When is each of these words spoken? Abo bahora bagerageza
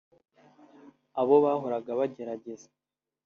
Abo 1.19 1.35
bahora 1.43 1.77
bagerageza 1.99 2.67